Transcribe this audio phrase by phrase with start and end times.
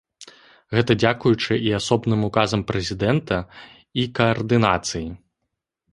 [0.75, 3.37] Гэта дзякуючы і асобным указам прэзідэнта,
[4.05, 5.07] і каардынацыі.